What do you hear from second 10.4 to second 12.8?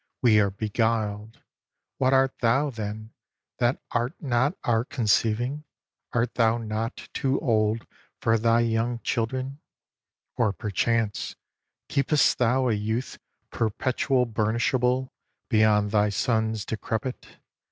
perchance, Keep'st thou a